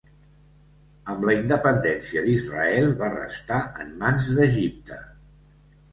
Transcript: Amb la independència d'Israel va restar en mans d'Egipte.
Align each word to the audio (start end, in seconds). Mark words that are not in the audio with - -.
Amb 1.13 1.27
la 1.29 1.35
independència 1.41 2.23
d'Israel 2.29 2.89
va 3.03 3.11
restar 3.19 3.63
en 3.85 3.95
mans 4.03 4.35
d'Egipte. 4.39 4.99